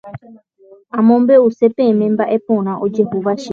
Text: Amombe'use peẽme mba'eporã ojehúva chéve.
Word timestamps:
Amombe'use 0.97 1.65
peẽme 1.75 2.05
mba'eporã 2.13 2.73
ojehúva 2.83 3.31
chéve. 3.41 3.49